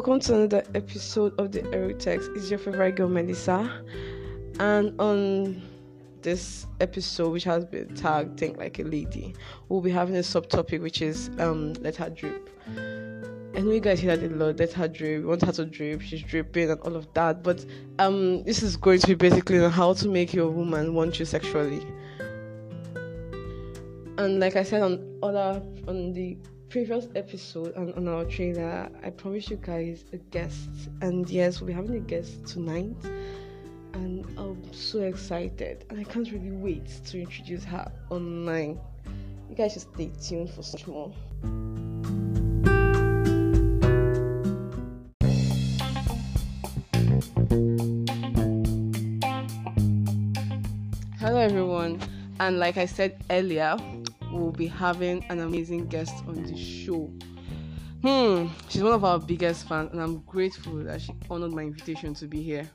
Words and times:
welcome 0.00 0.18
to 0.18 0.34
another 0.34 0.64
episode 0.74 1.38
of 1.38 1.52
the 1.52 1.60
Erotex. 1.60 2.34
It's 2.34 2.48
your 2.48 2.58
favorite 2.58 2.96
girl, 2.96 3.10
Melissa. 3.10 3.70
And 4.58 4.98
on 4.98 5.60
this 6.22 6.66
episode, 6.80 7.28
which 7.32 7.44
has 7.44 7.66
been 7.66 7.94
tagged 7.94 8.40
Think 8.40 8.56
Like 8.56 8.78
a 8.78 8.82
Lady, 8.82 9.34
we'll 9.68 9.82
be 9.82 9.90
having 9.90 10.16
a 10.16 10.20
subtopic 10.20 10.80
which 10.80 11.02
is 11.02 11.28
um 11.38 11.74
Let 11.82 11.96
Her 11.96 12.08
Drip. 12.08 12.48
I 13.54 13.60
know 13.60 13.72
you 13.72 13.80
guys 13.80 14.00
hear 14.00 14.16
that 14.16 14.32
a 14.32 14.34
lot, 14.34 14.58
let 14.58 14.72
her 14.72 14.88
drip, 14.88 15.20
we 15.20 15.26
want 15.26 15.42
her 15.42 15.52
to 15.52 15.66
drip, 15.66 16.00
she's 16.00 16.22
dripping 16.22 16.70
and 16.70 16.80
all 16.80 16.96
of 16.96 17.06
that. 17.12 17.42
But 17.42 17.66
um 17.98 18.42
this 18.44 18.62
is 18.62 18.78
going 18.78 19.00
to 19.00 19.06
be 19.08 19.14
basically 19.16 19.62
on 19.62 19.70
how 19.70 19.92
to 19.92 20.08
make 20.08 20.32
your 20.32 20.48
woman 20.48 20.94
want 20.94 21.18
you 21.18 21.26
sexually. 21.26 21.86
And 24.16 24.40
like 24.40 24.56
I 24.56 24.62
said 24.62 24.80
on 24.80 25.18
other 25.22 25.62
on 25.86 26.14
the 26.14 26.38
previous 26.70 27.08
episode 27.16 27.74
and 27.74 27.92
on 27.94 28.06
our 28.06 28.24
trailer, 28.24 28.88
I 29.02 29.10
promised 29.10 29.50
you 29.50 29.56
guys 29.56 30.04
a 30.12 30.18
guest. 30.18 30.70
And 31.00 31.28
yes, 31.28 31.60
we'll 31.60 31.66
be 31.66 31.72
having 31.72 31.96
a 31.96 32.00
guest 32.00 32.46
tonight. 32.46 32.94
And 33.94 34.24
I'm 34.38 34.72
so 34.72 35.00
excited. 35.00 35.84
And 35.90 35.98
I 35.98 36.04
can't 36.04 36.30
really 36.30 36.52
wait 36.52 36.86
to 37.06 37.20
introduce 37.20 37.64
her 37.64 37.90
online. 38.08 38.78
You 39.48 39.56
guys 39.56 39.72
should 39.72 39.82
stay 39.82 40.12
tuned 40.22 40.50
for 40.50 40.62
such 40.62 40.86
more. 40.86 41.12
Hello, 51.18 51.40
everyone. 51.40 52.00
And 52.38 52.60
like 52.60 52.76
I 52.76 52.86
said 52.86 53.16
earlier, 53.28 53.76
we'll 54.30 54.52
be 54.52 54.66
having 54.66 55.24
an 55.28 55.40
amazing 55.40 55.86
guest 55.86 56.14
on 56.26 56.42
the 56.42 56.56
show. 56.56 57.10
Hmm, 58.02 58.46
she's 58.68 58.82
one 58.82 58.92
of 58.92 59.04
our 59.04 59.18
biggest 59.18 59.68
fans, 59.68 59.90
and 59.92 60.00
I'm 60.00 60.20
grateful 60.20 60.76
that 60.84 61.02
she 61.02 61.12
honored 61.28 61.52
my 61.52 61.62
invitation 61.62 62.14
to 62.14 62.26
be 62.26 62.42
here. 62.42 62.70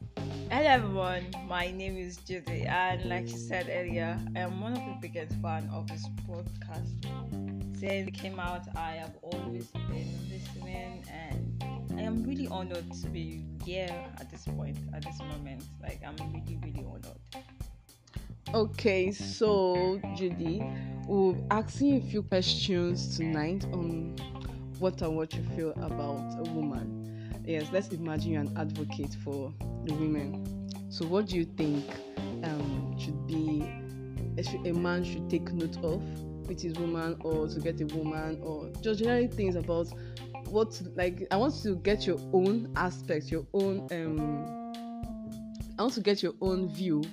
Hello 0.52 0.68
everyone, 0.68 1.26
my 1.48 1.72
name 1.72 1.98
is 1.98 2.18
Judy, 2.18 2.64
and 2.64 3.10
like 3.10 3.28
she 3.28 3.38
said 3.38 3.68
earlier, 3.72 4.20
I 4.36 4.42
am 4.42 4.62
one 4.62 4.74
of 4.74 4.80
the 4.80 4.98
biggest 5.02 5.34
fans 5.42 5.72
of 5.74 5.88
this 5.88 6.06
podcast. 6.30 7.80
Since 7.80 8.10
it 8.10 8.14
came 8.14 8.40
out, 8.40 8.68
I 8.76 8.92
have 8.92 9.16
always 9.24 9.66
been 9.66 10.14
listening, 10.30 11.04
and 11.12 11.64
I 11.98 12.02
am 12.02 12.24
really 12.24 12.48
honored 12.48 12.92
to 13.02 13.08
be 13.08 13.44
here 13.64 13.90
at 14.20 14.30
this 14.30 14.46
point, 14.46 14.78
at 14.94 15.04
this 15.04 15.20
moment. 15.20 15.64
Like 15.82 16.02
I'm 16.06 16.16
really, 16.32 16.60
really 16.64 16.86
honored. 16.88 17.18
Okay, 18.54 19.12
so 19.12 20.00
Judy, 20.16 20.64
we'll 21.08 21.36
ask 21.50 21.82
you 21.82 21.98
a 21.98 22.02
few 22.02 22.22
questions 22.22 23.18
tonight 23.18 23.66
on 23.74 24.16
what 24.80 25.02
and 25.02 25.16
what 25.18 25.34
you 25.34 25.44
feel 25.56 25.72
about 25.72 26.38
a 26.40 26.52
woman. 26.52 27.42
Yes, 27.46 27.68
let's 27.74 27.90
imagine 27.90 28.32
you're 28.34 28.42
an 28.42 28.56
advocate 28.56 29.14
for 29.24 29.52
the 29.86 29.94
women. 29.96 30.70
So, 30.90 31.06
what 31.06 31.28
do 31.28 31.38
you 31.38 31.46
think 31.46 31.86
um, 32.44 32.96
should 33.00 33.28
be 33.28 33.68
a 34.66 34.74
man 34.74 35.04
should 35.04 35.30
take 35.30 35.52
note 35.52 35.78
of 35.84 36.02
with 36.48 36.62
his 36.62 36.76
woman, 36.76 37.18
or 37.22 37.48
to 37.48 37.60
get 37.60 37.82
a 37.82 37.86
woman, 37.96 38.40
or 38.42 38.70
just 38.82 39.00
generally 39.00 39.28
things 39.28 39.56
about 39.56 39.88
what 40.46 40.80
like? 40.96 41.28
I 41.32 41.36
want 41.38 41.56
to 41.64 41.76
get 41.78 42.06
your 42.06 42.20
own 42.32 42.72
aspects, 42.76 43.32
your 43.32 43.46
own. 43.54 43.88
Um, 43.92 44.62
I 45.78 45.82
want 45.82 45.96
to 45.96 46.02
get 46.02 46.24
your 46.24 46.34
own 46.42 46.70
view 46.70 47.04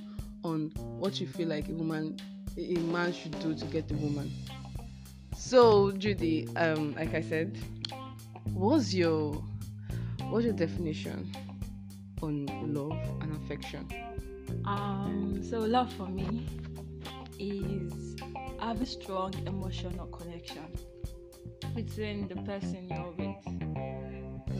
on 0.44 0.70
what 0.76 1.20
you 1.20 1.26
feel 1.26 1.48
like 1.48 1.68
a 1.68 1.72
woman 1.72 2.16
a 2.58 2.76
man 2.78 3.12
should 3.12 3.38
do 3.40 3.54
to 3.54 3.64
get 3.66 3.90
a 3.90 3.94
woman 3.94 4.30
so 5.36 5.90
judy 5.92 6.48
um 6.56 6.94
like 6.94 7.14
i 7.14 7.20
said 7.20 7.56
what's 8.52 8.92
your 8.94 9.42
what's 10.28 10.44
your 10.44 10.54
definition 10.54 11.30
on 12.22 12.46
love 12.72 12.98
and 13.20 13.34
affection 13.44 13.88
Um, 14.64 15.42
so 15.42 15.58
love 15.60 15.92
for 15.94 16.06
me 16.08 16.46
is 17.38 18.16
have 18.60 18.80
a 18.80 18.86
strong 18.86 19.32
emotional 19.46 20.06
connection 20.06 20.66
between 21.74 22.28
the 22.28 22.36
person 22.36 22.88
you're 22.88 23.12
with. 23.18 23.71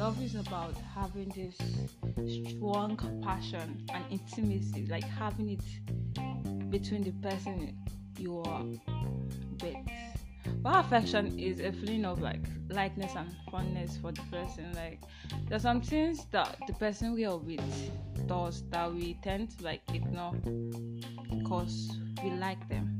Love 0.03 0.21
is 0.21 0.35
about 0.35 0.75
having 0.97 1.29
this 1.29 1.55
strong 2.49 2.97
passion 3.23 3.87
and 3.95 4.05
intimacy, 4.11 4.85
like 4.91 5.05
having 5.05 5.51
it 5.51 6.71
between 6.71 7.05
the 7.05 7.13
person 7.23 7.73
you 8.19 8.41
are 8.41 8.65
with. 9.61 9.77
While 10.63 10.81
affection 10.81 11.39
is 11.39 11.61
a 11.61 11.71
feeling 11.71 12.05
of 12.05 12.21
like 12.21 12.45
likeness 12.69 13.13
and 13.15 13.33
fondness 13.49 13.97
for 13.97 14.11
the 14.11 14.23
person. 14.23 14.73
Like 14.75 14.99
there's 15.49 15.63
some 15.63 15.81
things 15.81 16.27
that 16.33 16.59
the 16.67 16.73
person 16.73 17.13
we 17.15 17.25
are 17.25 17.39
with 17.39 17.63
does 18.27 18.65
that 18.71 18.93
we 18.93 19.15
tend 19.23 19.57
to 19.57 19.65
like 19.65 19.83
ignore 19.95 20.33
because 21.31 21.97
we 22.25 22.31
like 22.31 22.69
them. 22.69 22.99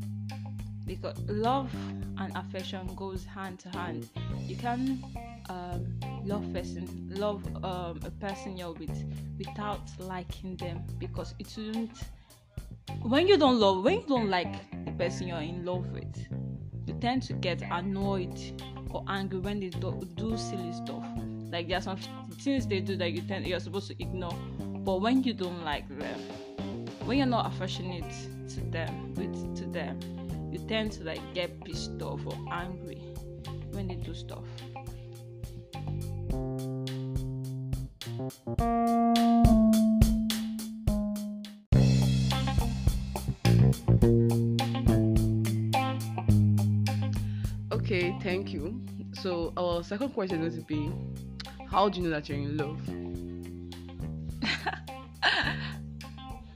Because 0.87 1.19
love 1.27 1.75
and 2.19 2.33
affection 2.37 2.95
goes 2.95 3.25
hand 3.25 3.59
to 3.59 3.71
hand. 3.71 4.09
You 4.47 4.55
can 4.55 5.03
um, 5.49 5.99
love 6.25 6.51
person, 6.53 7.09
love 7.15 7.45
um, 7.65 8.01
a 8.05 8.11
person 8.21 8.57
you're 8.57 8.73
with 8.73 9.05
without 9.39 9.81
liking 9.99 10.57
them 10.57 10.83
because 10.99 11.35
it 11.39 11.49
shouldn't. 11.49 11.91
When 13.03 13.27
you 13.27 13.37
don't 13.37 13.59
love, 13.59 13.85
when 13.85 14.01
you 14.01 14.07
don't 14.07 14.31
like 14.31 14.55
the 14.85 14.93
person 14.93 15.29
you're 15.29 15.39
in 15.39 15.65
love 15.65 15.87
with, 15.93 16.27
you 16.87 16.95
tend 17.01 17.23
to 17.25 17.33
get 17.33 17.63
annoyed 17.71 18.39
or 18.91 19.05
angry 19.09 19.39
when 19.39 19.61
they 19.61 19.69
do, 19.69 20.01
do 20.15 20.37
silly 20.37 20.73
stuff. 20.73 21.05
Like 21.51 21.69
there 21.69 21.79
are 21.79 21.83
some 21.83 21.99
things 22.41 22.67
they 22.67 22.81
do 22.81 22.97
that 22.97 23.13
you 23.13 23.23
tend 23.23 23.47
you're 23.47 23.61
supposed 23.61 23.89
to 23.89 24.03
ignore, 24.03 24.37
but 24.85 25.01
when 25.01 25.23
you 25.23 25.33
don't 25.33 25.65
like 25.65 25.89
them, 25.99 26.19
when 27.05 27.19
you're 27.19 27.27
not 27.27 27.47
affectionate 27.53 28.11
to 28.49 28.61
them, 28.71 29.15
with 29.15 29.57
to 29.57 29.67
them, 29.67 29.99
you 30.53 30.59
tend 30.69 30.93
to 30.93 31.05
like 31.05 31.21
get 31.35 31.63
pissed 31.65 32.01
off 32.03 32.21
or 32.27 32.37
angry 32.51 33.03
when 33.73 33.89
they 33.89 33.95
do 33.95 34.15
stuff. 34.15 34.45
Okay 47.73 48.17
thank 48.23 48.53
you 48.53 48.81
so 49.13 49.53
our 49.57 49.83
second 49.83 50.11
question 50.11 50.43
is 50.43 50.55
going 50.55 50.67
to 50.67 50.67
be 50.67 50.91
how 51.67 51.89
do 51.89 52.01
you 52.01 52.05
know 52.09 52.11
that 52.11 52.29
you're 52.29 52.39
in 52.39 52.57
love 52.57 52.79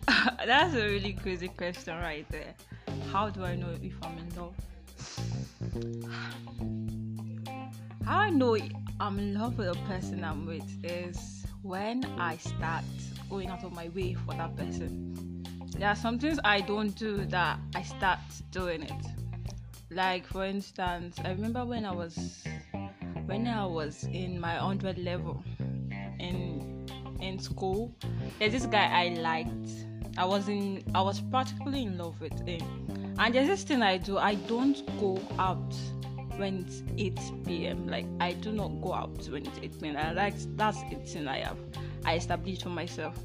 That's 0.46 0.74
a 0.74 0.86
really 0.86 1.12
crazy 1.14 1.48
question 1.48 1.96
right 1.98 2.24
there. 2.30 2.54
How 3.10 3.30
do 3.30 3.42
I 3.44 3.56
know 3.56 3.74
if 3.82 3.94
I'm 4.00 4.16
in 4.16 4.28
love? 4.36 4.54
How 8.06 8.18
I 8.20 8.30
know 8.30 8.56
I'm 9.00 9.18
in 9.18 9.34
love 9.34 9.58
with 9.58 9.72
the 9.72 9.80
person 9.88 10.22
I'm 10.22 10.46
with 10.46 10.84
is 10.84 11.35
when 11.66 12.04
I 12.18 12.36
start 12.36 12.84
going 13.28 13.48
out 13.48 13.64
of 13.64 13.72
my 13.72 13.88
way 13.88 14.14
for 14.14 14.34
that 14.34 14.56
person. 14.56 15.44
There 15.76 15.88
are 15.88 15.96
some 15.96 16.16
things 16.18 16.38
I 16.44 16.60
don't 16.60 16.96
do 16.96 17.24
that 17.26 17.58
I 17.74 17.82
start 17.82 18.20
doing 18.52 18.82
it. 18.82 18.92
Like 19.90 20.26
for 20.26 20.44
instance, 20.44 21.16
I 21.24 21.30
remember 21.30 21.64
when 21.64 21.84
I 21.84 21.90
was 21.92 22.44
when 23.26 23.48
I 23.48 23.66
was 23.66 24.04
in 24.04 24.38
my 24.38 24.54
hundred 24.54 24.98
level 24.98 25.42
in 26.20 26.88
in 27.20 27.38
school, 27.40 27.92
there's 28.38 28.52
this 28.52 28.66
guy 28.66 28.86
I 28.86 29.20
liked. 29.20 29.70
I 30.16 30.24
was 30.24 30.48
in 30.48 30.84
I 30.94 31.02
was 31.02 31.20
practically 31.20 31.82
in 31.82 31.98
love 31.98 32.20
with 32.20 32.38
him. 32.46 32.62
And 33.18 33.34
there's 33.34 33.48
this 33.48 33.64
thing 33.64 33.82
I 33.82 33.98
do, 33.98 34.18
I 34.18 34.34
don't 34.34 34.86
go 35.00 35.18
out 35.38 35.74
when 36.38 36.66
it's 36.66 36.82
8 36.96 37.44
p.m. 37.44 37.86
Like 37.86 38.06
I 38.20 38.32
do 38.32 38.52
not 38.52 38.68
go 38.80 38.92
out 38.94 39.28
when 39.28 39.46
it's 39.46 39.58
8 39.62 39.80
p.m. 39.80 39.96
I 39.96 40.12
like 40.12 40.34
that's 40.56 40.78
a 40.92 40.96
thing 40.96 41.28
I 41.28 41.38
have 41.38 41.58
I 42.04 42.16
established 42.16 42.62
for 42.62 42.68
myself. 42.68 43.18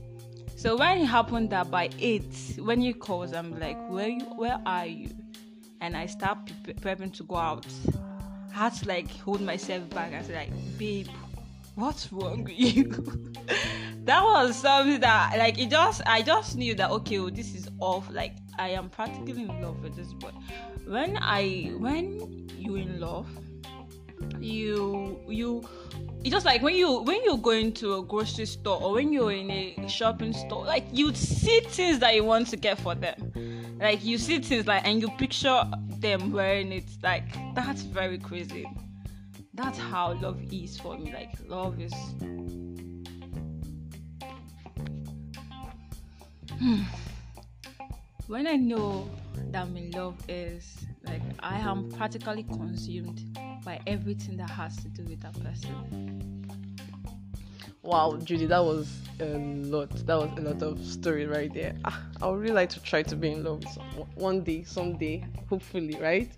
So 0.56 0.78
when 0.78 1.00
it 1.00 1.06
happened 1.06 1.50
that 1.52 1.72
by 1.72 1.90
8, 1.98 2.60
when 2.60 2.82
he 2.82 2.94
calls, 2.94 3.34
I'm 3.34 3.60
like, 3.60 3.78
Where 3.90 4.08
you 4.08 4.26
where 4.36 4.60
are 4.66 4.86
you? 4.86 5.10
And 5.82 5.98
I 5.98 6.06
start 6.06 6.38
pre- 6.46 6.74
preparing 6.74 7.12
to 7.12 7.24
go 7.24 7.36
out. 7.36 7.66
I 8.52 8.54
had 8.54 8.74
to 8.76 8.88
like 8.88 9.10
hold 9.10 9.42
myself 9.42 9.90
back 9.90 10.12
and 10.14 10.26
say 10.26 10.36
like, 10.36 10.78
babe, 10.78 11.08
what's 11.76 12.12
wrong 12.12 12.44
with 12.44 12.54
you? 12.54 12.84
that 14.04 14.24
was 14.24 14.56
something 14.56 15.00
that 15.00 15.36
like 15.38 15.58
it 15.58 15.70
just 15.70 16.02
I 16.06 16.22
just 16.22 16.58
knew 16.58 16.76
that 16.76 16.92
okay, 16.92 17.20
well, 17.20 17.32
this 17.32 17.56
is 17.56 17.70
off. 17.80 18.10
Like 18.12 18.36
I 18.58 18.70
am 18.70 18.90
practically 18.90 19.44
in 19.44 19.62
love 19.62 19.82
with 19.82 19.96
this 19.96 20.14
boy. 20.14 20.32
When 20.86 21.18
I 21.18 21.72
when 21.78 22.50
you 22.58 22.76
in 22.76 23.00
love, 23.00 23.28
you 24.40 25.20
you 25.28 25.68
it's 26.24 26.30
just 26.30 26.46
like 26.46 26.62
when 26.62 26.76
you 26.76 27.02
when 27.02 27.24
you 27.24 27.38
go 27.38 27.52
into 27.52 27.96
a 27.96 28.04
grocery 28.04 28.46
store 28.46 28.82
or 28.82 28.94
when 28.94 29.12
you're 29.12 29.32
in 29.32 29.50
a 29.50 29.88
shopping 29.88 30.34
store, 30.34 30.66
like 30.66 30.86
you 30.92 31.14
see 31.14 31.62
things 31.62 32.00
that 32.00 32.16
you 32.16 32.24
want 32.24 32.48
to 32.50 32.58
get 32.58 32.80
for 32.80 32.96
them. 32.96 33.78
Like 33.80 34.04
you 34.04 34.18
see 34.18 34.40
things 34.40 34.68
like 34.68 34.86
and 34.86 35.02
you 35.02 35.10
picture 35.18 35.64
them 36.00 36.32
wearing 36.32 36.72
it. 36.72 36.86
Like 37.02 37.24
that's 37.56 37.82
very 37.82 38.20
crazy. 38.20 38.68
That's 39.54 39.78
how 39.78 40.14
love 40.14 40.40
is 40.52 40.80
for 40.80 40.98
me. 40.98 41.12
Like 41.12 41.34
love 41.48 41.82
is 41.82 41.94
hmm 46.60 46.84
when 48.32 48.48
I 48.48 48.56
know 48.56 49.10
that 49.52 49.64
I'm 49.64 49.76
in 49.76 49.92
love 49.92 50.16
is 50.30 50.86
like 51.04 51.22
I 51.42 51.60
am 51.60 51.92
practically 51.92 52.44
consumed 52.44 53.38
by 53.66 53.82
everything 53.86 54.38
that 54.38 54.50
has 54.50 54.78
to 54.78 54.88
do 54.88 55.04
with 55.04 55.20
that 55.20 55.34
person. 55.44 56.48
Wow, 57.82 58.18
Judy, 58.24 58.46
that 58.46 58.64
was 58.64 59.02
a 59.20 59.26
lot. 59.26 59.90
That 60.08 60.16
was 60.16 60.32
a 60.38 60.42
lot 60.42 60.64
of 60.64 60.82
story 60.86 61.26
right 61.26 61.54
there. 61.54 61.76
Ah, 61.84 62.02
I 62.22 62.28
would 62.30 62.40
really 62.40 62.54
like 62.54 62.70
to 62.70 62.82
try 62.82 63.04
to 63.04 63.18
be 63.18 63.32
in 63.32 63.44
love 63.44 63.66
someone 63.70 64.08
one 64.16 64.44
day, 64.46 64.64
someday, 64.64 65.26
hopefully, 65.50 65.98
right? 66.00 66.32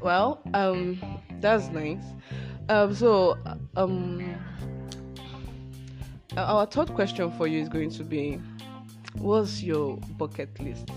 Well, 0.00 0.40
um, 0.54 1.00
that's 1.40 1.66
nice. 1.70 2.04
Um, 2.68 2.94
so, 2.94 3.36
um, 3.76 4.36
our 6.36 6.64
third 6.66 6.94
question 6.94 7.32
for 7.32 7.48
you 7.48 7.60
is 7.60 7.68
going 7.68 7.90
to 7.90 8.04
be, 8.04 8.40
what's 9.18 9.62
your 9.62 9.96
bucket 10.18 10.58
list? 10.60 10.90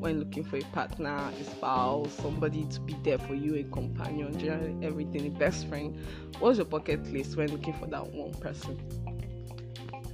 when 0.00 0.18
looking 0.18 0.42
for 0.42 0.56
a 0.56 0.62
partner, 0.72 1.30
a 1.38 1.44
spouse, 1.44 2.10
somebody 2.14 2.64
to 2.64 2.80
be 2.80 2.96
there 3.04 3.18
for 3.18 3.34
you, 3.34 3.56
a 3.56 3.64
companion, 3.64 4.36
generally 4.38 4.74
everything, 4.84 5.26
a 5.26 5.30
best 5.38 5.68
friend. 5.68 5.96
What's 6.38 6.56
your 6.56 6.64
bucket 6.64 7.06
list 7.12 7.36
when 7.36 7.48
looking 7.48 7.74
for 7.74 7.86
that 7.86 8.06
one 8.06 8.32
person? 8.32 8.78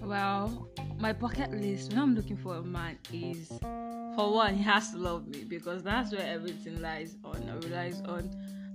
Well, 0.03 0.69
my 0.99 1.13
bucket 1.13 1.53
list 1.53 1.91
when 1.91 2.01
I'm 2.01 2.15
looking 2.17 2.37
for 2.37 2.57
a 2.57 2.63
man 2.63 2.99
is 3.13 3.49
for 4.17 4.33
one, 4.33 4.57
he 4.57 4.63
has 4.65 4.91
to 4.91 4.99
love 4.99 5.29
me 5.29 5.45
because 5.45 5.83
that's 5.85 6.13
where 6.13 6.27
everything 6.27 6.81
lies 6.83 7.17
on. 7.25 7.37
It 7.43 7.65
relies 7.65 8.01
on 8.03 8.29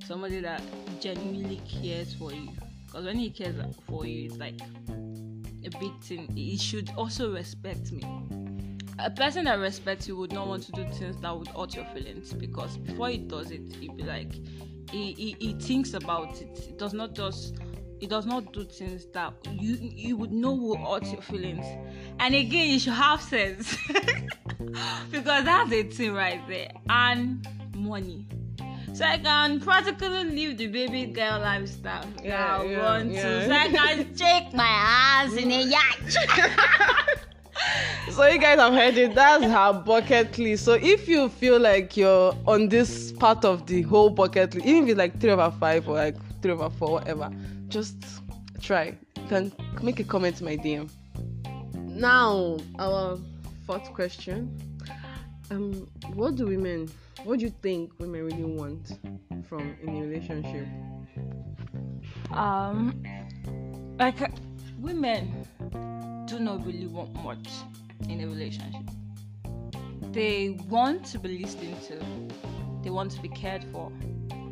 somebody 0.05 0.39
that 0.39 0.61
genuinely 1.01 1.61
cares 1.67 2.13
for 2.13 2.31
you. 2.31 2.51
Because 2.85 3.05
when 3.05 3.17
he 3.17 3.29
cares 3.29 3.55
for 3.87 4.05
you, 4.05 4.25
it's 4.25 4.37
like 4.37 4.59
a 5.65 5.69
big 5.77 5.99
thing. 6.01 6.31
He 6.35 6.57
should 6.57 6.89
also 6.95 7.33
respect 7.33 7.91
me 7.91 8.03
a 9.03 9.09
person 9.09 9.45
that 9.45 9.59
respects 9.59 10.07
you 10.07 10.15
would 10.17 10.31
not 10.31 10.47
want 10.47 10.63
to 10.63 10.71
do 10.71 10.83
things 10.91 11.17
that 11.21 11.37
would 11.37 11.47
hurt 11.49 11.75
your 11.75 11.85
feelings 11.85 12.33
because 12.33 12.77
before 12.77 13.09
he 13.09 13.17
does 13.17 13.51
it, 13.51 13.61
he'd 13.79 13.95
be 13.95 14.03
like, 14.03 14.33
he, 14.91 15.13
he, 15.13 15.35
he 15.39 15.53
thinks 15.53 15.93
about 15.93 16.41
it. 16.41 16.67
It 16.69 16.77
does 16.77 16.93
not 16.93 17.13
just 17.13 17.55
it 18.01 18.09
does 18.09 18.25
not 18.25 18.51
do 18.51 18.63
things 18.65 19.05
that 19.13 19.33
you 19.51 19.77
you 19.79 20.17
would 20.17 20.31
know 20.31 20.53
will 20.53 20.77
hurt 20.77 21.05
your 21.05 21.21
feelings. 21.21 21.65
And 22.19 22.33
again, 22.33 22.69
you 22.71 22.79
should 22.79 22.93
have 22.93 23.21
sense 23.21 23.77
because 25.11 25.45
that's 25.45 25.71
a 25.71 25.83
thing 25.83 26.13
right 26.13 26.41
there. 26.47 26.71
And 26.89 27.47
money. 27.75 28.27
So 28.93 29.05
I 29.05 29.19
can 29.19 29.59
practically 29.59 30.23
live 30.25 30.57
the 30.57 30.67
baby 30.67 31.05
girl 31.05 31.39
lifestyle. 31.39 32.05
Yeah, 32.23 32.57
I 32.57 32.63
yeah, 32.65 32.83
want 32.83 33.11
yeah. 33.11 33.23
to. 33.23 33.45
So 33.45 33.51
I 33.51 33.67
can 33.69 34.17
shake 34.17 34.53
my 34.53 34.67
ass 34.67 35.33
in 35.33 35.51
a 35.51 35.61
yacht. 35.75 37.17
so 38.11 38.25
you 38.27 38.39
guys 38.39 38.59
have 38.59 38.73
heard 38.73 38.97
it. 38.97 39.15
That's 39.15 39.43
her 39.43 39.73
bucket 39.73 40.37
list. 40.37 40.65
So 40.65 40.73
if 40.73 41.07
you 41.07 41.29
feel 41.29 41.59
like 41.59 41.95
you're 41.95 42.35
on 42.47 42.69
this 42.69 43.11
part 43.11 43.45
of 43.45 43.65
the 43.67 43.81
whole 43.83 44.09
bucket 44.09 44.55
list 44.55 44.65
even 44.65 44.83
if 44.83 44.89
it's 44.89 44.97
like 44.97 45.19
three 45.19 45.31
over 45.31 45.51
five 45.59 45.87
or 45.87 45.95
like 45.95 46.15
three 46.41 46.51
over 46.51 46.69
four 46.69 46.93
whatever 46.93 47.31
just 47.67 47.95
try. 48.59 48.97
You 49.17 49.27
can 49.27 49.51
make 49.81 49.99
a 49.99 50.03
comment 50.03 50.37
to 50.37 50.43
my 50.43 50.57
dm 50.57 50.89
now 52.01 52.57
our 52.79 53.17
fourth 53.67 53.93
question. 53.93 54.57
Um 55.51 55.87
what 56.13 56.35
do 56.35 56.47
women 56.47 56.89
what 57.23 57.39
do 57.39 57.45
you 57.45 57.53
think 57.61 57.91
women 57.99 58.25
really 58.25 58.43
want 58.43 58.97
from 59.47 59.75
in 59.83 59.89
a 59.89 60.01
relationship? 60.01 60.67
Um 62.31 63.03
like 63.99 64.17
women 64.79 65.40
do 66.31 66.39
not 66.39 66.65
really 66.65 66.87
want 66.87 67.13
much 67.25 67.49
in 68.07 68.21
a 68.21 68.25
relationship. 68.25 68.89
They 70.13 70.57
want 70.69 71.05
to 71.07 71.19
be 71.19 71.39
listened 71.39 71.81
to, 71.87 71.99
they 72.81 72.89
want 72.89 73.11
to 73.11 73.21
be 73.21 73.27
cared 73.27 73.65
for, 73.65 73.91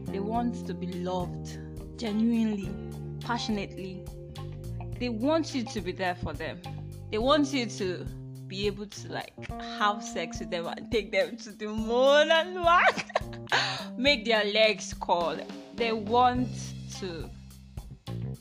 they 0.08 0.20
want 0.20 0.68
to 0.68 0.74
be 0.74 0.88
loved 0.88 1.58
genuinely, 1.98 2.70
passionately. 3.22 4.04
They 5.00 5.08
want 5.08 5.56
you 5.56 5.64
to 5.64 5.80
be 5.80 5.94
there 5.94 6.16
for 6.16 6.34
them. 6.34 6.60
They 7.12 7.18
want 7.18 7.54
you 7.54 7.66
to 7.66 8.06
be 8.48 8.68
able 8.68 8.88
to 8.88 9.14
like 9.14 9.34
have 9.80 10.04
sex 10.04 10.40
with 10.40 10.52
them 10.52 10.68
and 10.68 10.92
take 10.92 11.14
them 11.14 11.38
to 11.38 11.52
the 11.54 11.68
moon 11.68 12.30
and 12.30 12.56
work, 12.56 13.06
make 13.98 14.26
their 14.26 14.44
legs 14.44 14.94
crawl. 14.94 15.38
They 15.76 15.94
want 15.94 16.50
to 17.00 17.30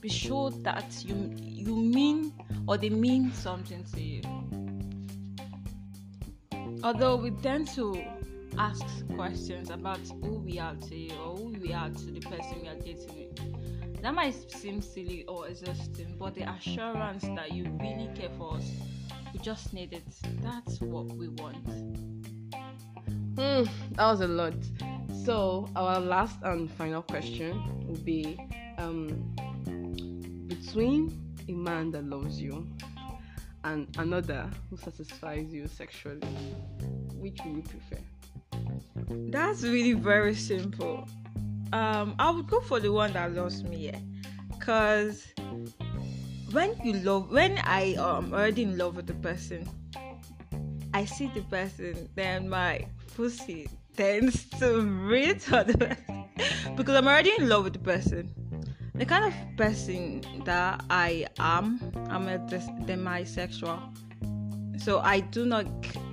be 0.08 0.14
sure 0.14 0.50
that 0.62 1.04
you 1.04 1.34
you 1.38 1.76
mean 1.76 2.32
or 2.66 2.78
they 2.78 2.88
mean 2.88 3.30
something 3.32 3.84
to 3.92 4.00
you. 4.00 4.22
Although 6.82 7.16
we 7.16 7.30
tend 7.42 7.68
to 7.74 8.02
ask 8.56 8.86
questions 9.14 9.68
about 9.68 10.00
who 10.22 10.38
we 10.38 10.58
are 10.58 10.74
to 10.76 10.96
you 10.96 11.12
or 11.16 11.36
who 11.36 11.48
we 11.60 11.74
are 11.74 11.90
to 11.90 12.06
the 12.06 12.20
person 12.20 12.62
we 12.62 12.68
are 12.68 12.76
dating 12.76 13.14
with. 13.18 14.02
That 14.02 14.14
might 14.14 14.34
seem 14.50 14.80
silly 14.80 15.24
or 15.26 15.46
exhausting, 15.46 16.16
but 16.18 16.34
the 16.34 16.48
assurance 16.50 17.24
that 17.24 17.52
you 17.52 17.64
really 17.78 18.08
care 18.14 18.30
for 18.38 18.56
us, 18.56 18.70
we 19.34 19.40
just 19.40 19.74
need 19.74 19.92
it. 19.92 20.08
That's 20.40 20.80
what 20.80 21.06
we 21.16 21.28
want. 21.28 21.66
Hmm, 23.36 23.64
that 23.92 24.06
was 24.06 24.20
a 24.22 24.28
lot. 24.28 24.54
So 25.24 25.68
our 25.76 26.00
last 26.00 26.38
and 26.44 26.70
final 26.70 27.02
question 27.02 27.86
will 27.86 27.98
be 27.98 28.38
um, 28.78 29.34
between 30.60 31.12
a 31.48 31.52
man 31.52 31.90
that 31.92 32.04
loves 32.04 32.40
you 32.40 32.66
and 33.64 33.88
another 33.98 34.50
who 34.70 34.76
satisfies 34.76 35.52
you 35.52 35.66
sexually, 35.66 36.26
which 37.14 37.38
will 37.44 37.56
you 37.56 37.62
prefer? 37.62 38.02
That's 39.30 39.62
really 39.62 39.92
very 39.92 40.34
simple. 40.34 41.08
Um, 41.72 42.14
I 42.18 42.30
would 42.30 42.48
go 42.48 42.60
for 42.60 42.80
the 42.80 42.92
one 42.92 43.12
that 43.12 43.32
loves 43.34 43.62
me, 43.62 43.90
yeah, 43.90 43.98
cause 44.60 45.26
when 46.52 46.74
you 46.82 46.94
love, 46.94 47.30
when 47.30 47.58
I 47.58 47.94
am 47.98 48.32
already 48.32 48.62
in 48.62 48.78
love 48.78 48.96
with 48.96 49.06
the 49.06 49.14
person, 49.14 49.68
I 50.94 51.04
see 51.04 51.30
the 51.34 51.42
person, 51.42 52.08
then 52.14 52.48
my 52.48 52.86
pussy 53.14 53.68
tends 53.96 54.48
to 54.58 54.82
the 54.82 55.76
person 55.78 56.24
because 56.76 56.94
I'm 56.96 57.06
already 57.06 57.32
in 57.38 57.48
love 57.48 57.64
with 57.64 57.74
the 57.74 57.80
person 57.80 58.32
the 58.98 59.06
kind 59.06 59.24
of 59.24 59.56
person 59.56 60.22
that 60.44 60.84
I 60.90 61.26
am, 61.38 61.92
I'm 62.10 62.26
a 62.26 62.38
demisexual. 62.38 63.80
So 64.80 64.98
I 64.98 65.20
do 65.20 65.46
not, 65.46 65.66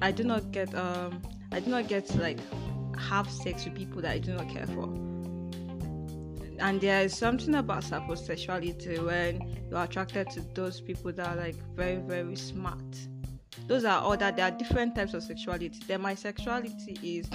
I 0.04 0.12
do 0.12 0.24
not 0.24 0.52
get, 0.52 0.74
um, 0.76 1.22
I 1.52 1.60
do 1.62 1.72
not 1.72 1.88
get 1.88 2.06
to 2.08 2.20
like 2.20 2.40
have 2.98 3.30
sex 3.30 3.66
with 3.66 3.74
people 3.74 4.02
that 4.04 4.12
I 4.12 4.20
do 4.20 4.34
not 4.34 4.50
care 4.50 4.68
for. 4.68 4.84
And 6.60 6.80
there 6.80 7.02
is 7.02 7.18
something 7.18 7.56
about 7.56 7.84
sexuality 7.84 9.00
when 9.00 9.58
you're 9.70 9.84
attracted 9.84 10.30
to 10.32 10.42
those 10.54 10.80
people 10.80 11.12
that 11.14 11.28
are 11.28 11.36
like 11.36 11.56
very, 11.76 11.98
very 11.98 12.36
smart. 12.36 12.80
Those 13.68 13.84
are 13.84 14.00
all 14.02 14.16
that 14.18 14.36
There 14.36 14.46
are 14.46 14.52
different 14.52 14.96
types 14.96 15.16
of 15.16 15.24
sexuality. 15.24 15.70
Demisexuality 15.70 17.00
is 17.04 17.28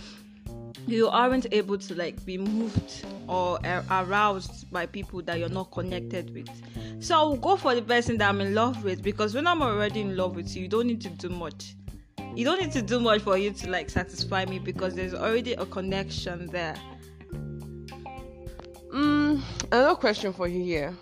you 0.86 1.08
aren't 1.08 1.46
able 1.52 1.78
to 1.78 1.94
like 1.94 2.24
be 2.24 2.38
moved 2.38 3.04
or 3.28 3.58
aroused 3.90 4.70
by 4.70 4.86
people 4.86 5.22
that 5.22 5.38
you're 5.38 5.48
not 5.48 5.70
connected 5.70 6.32
with. 6.34 6.48
So 7.02 7.14
I'll 7.14 7.36
go 7.36 7.56
for 7.56 7.74
the 7.74 7.82
person 7.82 8.18
that 8.18 8.28
I'm 8.28 8.40
in 8.40 8.54
love 8.54 8.84
with 8.84 9.02
because 9.02 9.34
when 9.34 9.46
I'm 9.46 9.62
already 9.62 10.00
in 10.00 10.16
love 10.16 10.36
with 10.36 10.54
you, 10.54 10.62
you 10.62 10.68
don't 10.68 10.86
need 10.86 11.00
to 11.02 11.10
do 11.10 11.28
much. 11.28 11.74
You 12.34 12.44
don't 12.44 12.60
need 12.60 12.72
to 12.72 12.82
do 12.82 13.00
much 13.00 13.22
for 13.22 13.36
you 13.36 13.50
to 13.52 13.70
like 13.70 13.90
satisfy 13.90 14.44
me 14.44 14.58
because 14.58 14.94
there's 14.94 15.14
already 15.14 15.54
a 15.54 15.66
connection 15.66 16.46
there. 16.48 16.76
Mm, 18.92 19.40
another 19.70 19.94
question 19.94 20.32
for 20.32 20.48
you 20.48 20.62
here. 20.62 20.94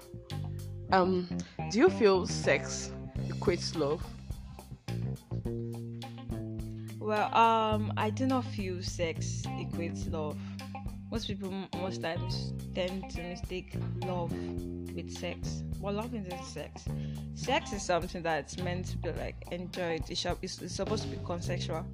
Um, 0.92 1.28
do 1.70 1.78
you 1.78 1.90
feel 1.90 2.26
sex 2.26 2.92
equates 3.28 3.76
love? 3.76 4.02
Well, 7.08 7.34
um, 7.34 7.94
I 7.96 8.10
do 8.10 8.26
not 8.26 8.44
feel 8.44 8.82
sex 8.82 9.40
equates 9.46 10.12
love. 10.12 10.36
Most 11.10 11.26
people 11.26 11.50
most 11.80 12.02
times 12.02 12.52
tend 12.74 13.08
to 13.12 13.22
mistake 13.22 13.74
love 14.04 14.30
with 14.94 15.10
sex. 15.16 15.62
Well, 15.80 15.94
love 15.94 16.14
isn't 16.14 16.44
sex. 16.44 16.84
Sex 17.34 17.72
is 17.72 17.82
something 17.82 18.22
that's 18.22 18.58
meant 18.58 18.88
to 18.88 18.98
be 18.98 19.12
like 19.12 19.36
enjoyed. 19.50 20.02
It's, 20.10 20.26
it's 20.60 20.74
supposed 20.74 21.04
to 21.04 21.08
be 21.08 21.16
consensual 21.24 21.86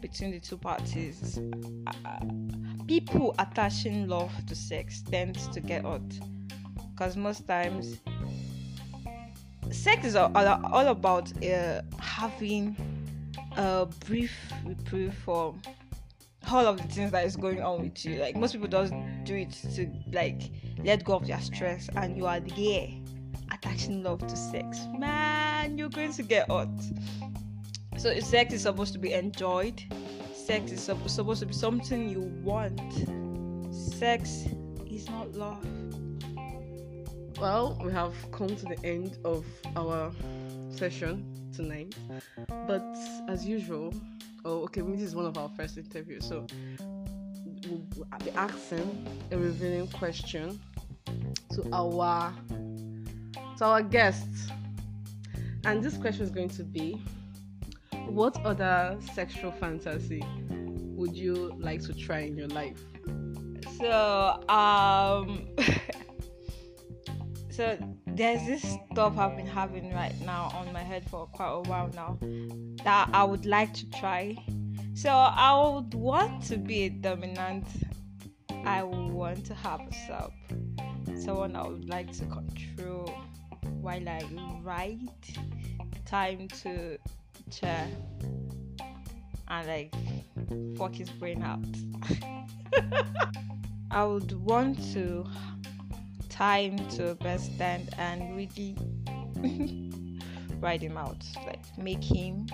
between 0.00 0.30
the 0.30 0.38
two 0.38 0.56
parties. 0.56 1.40
Uh, 2.04 2.20
people 2.86 3.34
attaching 3.40 4.06
love 4.06 4.30
to 4.46 4.54
sex 4.54 5.02
tends 5.02 5.48
to 5.48 5.58
get 5.58 5.82
hurt 5.84 6.20
because 6.92 7.16
most 7.16 7.44
times 7.48 7.98
sex 9.72 10.04
is 10.04 10.14
all, 10.14 10.30
all 10.36 10.86
about 10.86 11.32
uh, 11.44 11.82
having 11.98 12.76
a 13.56 13.86
brief 14.06 14.32
reprieve 14.64 15.14
for 15.24 15.54
all 16.50 16.66
of 16.66 16.76
the 16.78 16.88
things 16.88 17.12
that 17.12 17.24
is 17.24 17.36
going 17.36 17.62
on 17.62 17.82
with 17.82 18.04
you. 18.04 18.16
Like 18.16 18.36
most 18.36 18.52
people 18.52 18.68
just 18.68 18.92
do 19.24 19.36
it 19.36 19.52
to 19.74 19.90
like 20.12 20.50
let 20.84 21.04
go 21.04 21.14
of 21.14 21.26
their 21.26 21.40
stress, 21.40 21.88
and 21.96 22.16
you 22.16 22.26
are 22.26 22.40
there 22.40 22.88
attaching 23.52 24.02
love 24.02 24.26
to 24.26 24.36
sex. 24.36 24.78
Man, 24.98 25.76
you're 25.76 25.88
going 25.88 26.12
to 26.12 26.22
get 26.22 26.48
hot. 26.48 26.68
So 27.98 28.18
sex 28.20 28.54
is 28.54 28.62
supposed 28.62 28.92
to 28.94 28.98
be 28.98 29.12
enjoyed. 29.12 29.82
Sex 30.32 30.72
is 30.72 30.82
sup- 30.82 31.08
supposed 31.08 31.40
to 31.40 31.46
be 31.46 31.52
something 31.52 32.08
you 32.08 32.22
want. 32.42 32.80
Sex 33.74 34.46
is 34.90 35.08
not 35.08 35.32
love. 35.34 35.64
Well, 37.38 37.78
we 37.82 37.92
have 37.92 38.14
come 38.32 38.48
to 38.48 38.66
the 38.66 38.78
end 38.84 39.18
of 39.24 39.44
our 39.76 40.12
session 40.80 41.22
tonight. 41.54 41.94
But 42.66 42.96
as 43.28 43.46
usual, 43.46 43.92
oh, 44.46 44.62
okay, 44.62 44.80
this 44.80 45.02
is 45.02 45.14
one 45.14 45.26
of 45.26 45.36
our 45.36 45.50
first 45.50 45.76
interviews, 45.76 46.26
so 46.26 46.46
we'll 47.68 47.84
be 48.24 48.30
asking 48.30 49.06
a 49.30 49.36
revealing 49.36 49.88
question 49.88 50.58
to 51.52 51.68
our 51.70 52.32
to 53.58 53.64
our 53.64 53.82
guests. 53.82 54.48
And 55.66 55.84
this 55.84 55.98
question 55.98 56.22
is 56.24 56.30
going 56.30 56.48
to 56.48 56.64
be 56.64 56.98
what 58.06 58.34
other 58.46 58.96
sexual 59.14 59.52
fantasy 59.52 60.24
would 60.48 61.14
you 61.14 61.52
like 61.58 61.82
to 61.82 61.92
try 61.92 62.20
in 62.20 62.38
your 62.38 62.48
life? 62.48 62.80
So, 63.76 64.42
um, 64.48 65.46
so 67.50 67.76
there's 68.20 68.44
this 68.46 68.76
stuff 68.92 69.16
I've 69.16 69.34
been 69.34 69.46
having 69.46 69.94
right 69.94 70.14
now 70.26 70.52
on 70.54 70.70
my 70.74 70.82
head 70.82 71.08
for 71.08 71.26
quite 71.28 71.52
a 71.52 71.60
while 71.60 71.88
now 71.94 72.18
that 72.84 73.08
I 73.14 73.24
would 73.24 73.46
like 73.46 73.72
to 73.72 73.90
try. 73.92 74.36
So 74.92 75.08
I 75.08 75.58
would 75.72 75.94
want 75.94 76.42
to 76.48 76.58
be 76.58 76.82
a 76.82 76.90
dominant. 76.90 77.64
I 78.66 78.82
would 78.82 79.10
want 79.10 79.46
to 79.46 79.54
have 79.54 79.80
a 79.80 79.94
sub, 80.06 80.32
someone 81.18 81.56
I 81.56 81.66
would 81.66 81.88
like 81.88 82.12
to 82.18 82.26
control 82.26 83.10
while 83.80 84.06
I 84.06 84.22
write. 84.60 84.98
Time 86.04 86.46
to 86.62 86.98
chair 87.50 87.88
and 89.48 89.66
like 89.66 89.94
fuck 90.76 90.94
his 90.94 91.08
brain 91.08 91.42
out. 91.42 91.64
I 93.90 94.04
would 94.04 94.32
want 94.32 94.92
to 94.92 95.24
him 96.40 96.76
to 96.90 97.16
stand 97.38 97.90
and 97.98 98.36
really 98.36 98.74
ride 100.60 100.82
him 100.82 100.96
out. 100.96 101.24
Like 101.46 101.60
make 101.78 102.02
him 102.02 102.46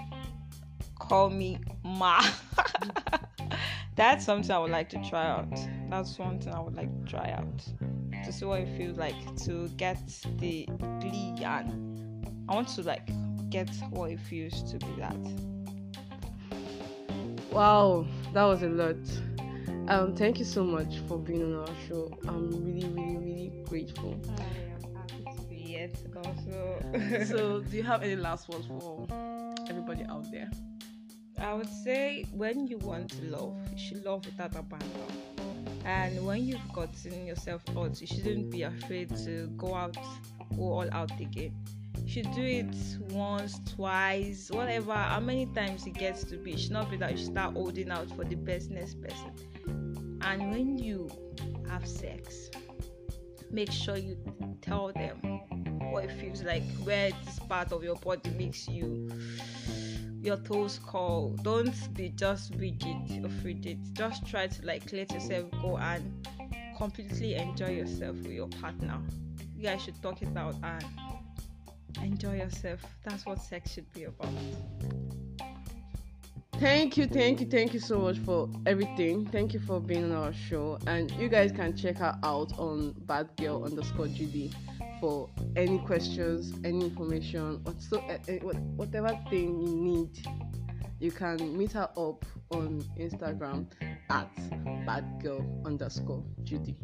call 0.98 1.30
me 1.30 1.58
Ma. 1.84 2.22
That's 3.96 4.24
something 4.24 4.50
I 4.50 4.58
would 4.58 4.70
like 4.70 4.88
to 4.90 5.08
try 5.08 5.26
out. 5.26 5.48
That's 5.88 6.18
one 6.18 6.38
thing 6.38 6.52
I 6.52 6.60
would 6.60 6.74
like 6.74 6.90
to 7.04 7.10
try 7.10 7.30
out. 7.30 7.64
To 8.24 8.32
see 8.32 8.44
what 8.44 8.60
it 8.60 8.76
feels 8.76 8.98
like 8.98 9.14
to 9.44 9.68
get 9.76 9.98
the 10.38 10.66
glee 11.00 11.34
and 11.44 12.44
I 12.48 12.54
want 12.54 12.68
to 12.68 12.82
like 12.82 13.08
get 13.50 13.70
what 13.90 14.10
it 14.10 14.20
feels 14.20 14.62
to 14.72 14.78
be 14.78 14.92
that. 14.98 15.16
Wow, 17.52 18.06
that 18.34 18.44
was 18.44 18.62
a 18.62 18.68
lot. 18.68 18.96
Um, 19.88 20.16
thank 20.16 20.40
you 20.40 20.44
so 20.44 20.64
much 20.64 20.98
for 21.06 21.16
being 21.16 21.44
on 21.44 21.60
our 21.60 21.74
show. 21.88 22.10
I'm 22.26 22.50
really, 22.64 22.88
really, 22.88 23.16
really 23.16 23.52
grateful. 23.68 24.20
I 24.36 24.42
am 24.42 24.94
happy 24.96 25.24
to 25.24 25.46
be 25.48 25.54
here 25.54 25.90
also. 26.16 27.24
so, 27.24 27.60
do 27.60 27.76
you 27.76 27.84
have 27.84 28.02
any 28.02 28.16
last 28.16 28.48
words 28.48 28.66
for 28.66 29.06
everybody 29.68 30.04
out 30.04 30.28
there? 30.32 30.50
I 31.38 31.54
would 31.54 31.68
say 31.68 32.26
when 32.32 32.66
you 32.66 32.78
want 32.78 33.10
to 33.10 33.24
love, 33.26 33.56
you 33.72 33.78
should 33.78 34.04
love 34.04 34.26
without 34.26 34.56
abandon. 34.56 34.90
And 35.84 36.26
when 36.26 36.44
you've 36.44 36.72
gotten 36.72 37.24
yourself 37.24 37.62
out, 37.76 38.00
you 38.00 38.08
shouldn't 38.08 38.50
be 38.50 38.62
afraid 38.62 39.14
to 39.18 39.46
go 39.56 39.72
out, 39.72 39.96
go 40.56 40.62
all 40.62 40.88
out 40.90 41.12
again. 41.20 41.54
You 42.02 42.08
should 42.08 42.32
do 42.34 42.42
it 42.42 42.74
once, 43.10 43.60
twice, 43.76 44.50
whatever, 44.50 44.94
how 44.94 45.20
many 45.20 45.46
times 45.46 45.86
it 45.86 45.94
gets 45.94 46.24
to 46.24 46.36
be. 46.36 46.54
It 46.54 46.60
should 46.60 46.72
not 46.72 46.90
be 46.90 46.96
that 46.96 47.12
you 47.12 47.24
start 47.24 47.54
holding 47.54 47.90
out 47.90 48.10
for 48.16 48.24
the 48.24 48.34
best 48.34 48.70
next 48.70 49.00
person. 49.00 49.30
And 50.26 50.50
when 50.50 50.76
you 50.76 51.08
have 51.68 51.86
sex, 51.86 52.50
make 53.48 53.70
sure 53.70 53.96
you 53.96 54.16
tell 54.60 54.92
them 54.92 55.18
what 55.92 56.04
it 56.04 56.12
feels 56.20 56.42
like, 56.42 56.64
where 56.82 57.12
this 57.24 57.38
part 57.38 57.70
of 57.70 57.84
your 57.84 57.94
body 57.94 58.30
makes 58.30 58.66
you 58.66 59.08
your 60.20 60.36
toes 60.38 60.80
curl. 60.84 61.28
Don't 61.42 61.94
be 61.94 62.08
just 62.08 62.52
rigid 62.56 63.24
or 63.24 63.30
frigid. 63.40 63.78
Just 63.94 64.26
try 64.26 64.48
to 64.48 64.66
like 64.66 64.92
let 64.92 65.12
yourself 65.12 65.48
go 65.62 65.78
and 65.78 66.28
completely 66.76 67.36
enjoy 67.36 67.70
yourself 67.70 68.16
with 68.16 68.32
your 68.32 68.48
partner. 68.48 69.00
You 69.56 69.62
guys 69.62 69.82
should 69.82 70.02
talk 70.02 70.22
it 70.22 70.36
out 70.36 70.56
and 70.64 70.84
enjoy 72.02 72.38
yourself. 72.38 72.84
That's 73.04 73.24
what 73.24 73.40
sex 73.40 73.70
should 73.70 73.90
be 73.92 74.04
about. 74.04 74.34
Thank 76.58 76.96
you, 76.96 77.06
thank 77.06 77.40
you, 77.40 77.46
thank 77.46 77.74
you 77.74 77.80
so 77.80 77.98
much 77.98 78.18
for 78.18 78.48
everything. 78.64 79.26
Thank 79.26 79.52
you 79.52 79.60
for 79.60 79.78
being 79.78 80.04
on 80.04 80.12
our 80.12 80.32
show. 80.32 80.78
And 80.86 81.10
you 81.12 81.28
guys 81.28 81.52
can 81.52 81.76
check 81.76 81.98
her 81.98 82.18
out 82.22 82.58
on 82.58 82.94
Bad 83.00 83.28
Girl 83.36 83.64
underscore 83.64 84.08
Judy 84.08 84.50
for 85.00 85.28
any 85.54 85.78
questions, 85.80 86.54
any 86.64 86.86
information, 86.86 87.62
so, 87.78 87.98
uh, 87.98 88.16
whatever 88.76 89.18
thing 89.28 89.60
you 89.60 89.76
need. 89.76 90.26
You 90.98 91.10
can 91.10 91.56
meet 91.58 91.72
her 91.72 91.90
up 91.96 92.24
on 92.50 92.82
Instagram 92.98 93.66
at 94.08 94.34
badgirl 94.86 95.66
underscore 95.66 96.24
Judy. 96.42 96.76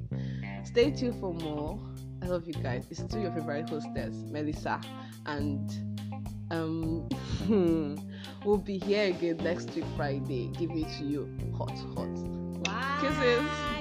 Stay 0.65 0.91
tuned 0.91 1.19
for 1.19 1.33
more. 1.33 1.79
I 2.23 2.27
love 2.27 2.47
you 2.47 2.53
guys. 2.55 2.87
It's 2.91 3.01
still 3.01 3.23
your 3.23 3.33
favorite 3.33 3.71
hostess, 3.71 4.15
Melissa, 4.31 4.81
and 5.25 5.92
um, 6.53 7.09
we'll 8.45 8.59
be 8.59 8.79
here 8.79 9.09
again 9.09 9.39
next 9.39 9.75
week 9.75 9.85
Friday. 9.97 10.51
Give 10.59 10.71
it 10.71 10.89
to 10.99 11.05
you 11.05 11.29
hot, 11.57 11.77
hot. 11.95 12.09
Wow. 12.67 12.99
Kisses. 13.01 13.72